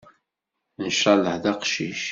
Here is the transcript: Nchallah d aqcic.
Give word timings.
Nchallah 0.83 1.35
d 1.43 1.45
aqcic. 1.51 2.01